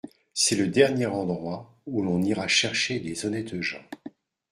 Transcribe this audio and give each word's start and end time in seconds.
C'est 0.33 0.55
le 0.55 0.65
dernier 0.65 1.05
endroit 1.05 1.71
où 1.85 2.01
l'on 2.01 2.23
ira 2.23 2.47
chercher 2.47 2.99
des 2.99 3.23
honnêtes 3.27 3.61
gens. 3.61 3.85